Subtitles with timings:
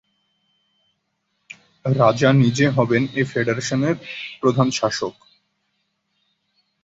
[1.85, 3.95] রাজা নিজে হবেন এ ফেডারেশনের
[4.41, 5.15] প্রধান শাসক।